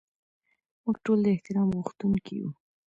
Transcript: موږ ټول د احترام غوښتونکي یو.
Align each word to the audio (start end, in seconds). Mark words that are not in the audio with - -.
موږ 0.83 0.95
ټول 1.05 1.17
د 1.23 1.27
احترام 1.35 1.69
غوښتونکي 1.77 2.33
یو. 2.39 2.49